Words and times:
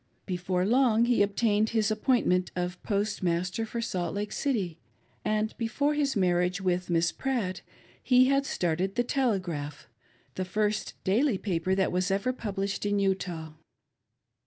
Before 0.25 0.65
long,' 0.65 1.05
he 1.05 1.21
obtained 1.21 1.67
the 1.67 1.93
appointment 1.93 2.49
of 2.55 2.81
Postmaster 2.81 3.67
for 3.67 3.81
Salt 3.81 4.15
Lake 4.15 4.31
City, 4.31 4.79
and 5.23 5.55
before 5.59 5.93
his 5.93 6.15
marriage 6.15 6.59
with 6.59 6.89
Miss 6.89 7.11
Pratt, 7.11 7.61
he 8.01 8.25
had 8.25 8.47
started 8.47 8.95
the 8.95 9.03
Telegraph— 9.03 9.87
fhe 10.35 10.43
first 10.47 10.95
daily 11.03 11.37
paper 11.37 11.75
that 11.75 11.91
was 11.91 12.09
ever 12.09 12.33
published 12.33 12.83
in 12.83 12.97
Utah. 12.97 13.51